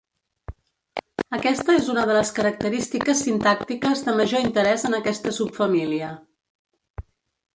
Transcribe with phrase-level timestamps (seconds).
[1.37, 6.09] Aquesta és una de les característiques sintàctiques de major interès en aquesta subfamília.